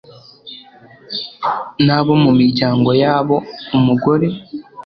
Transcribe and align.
n 1.85 1.87
abo 1.97 2.13
mu 2.23 2.31
miryango 2.39 2.89
yabo 3.03 3.35
umugore 3.77 4.27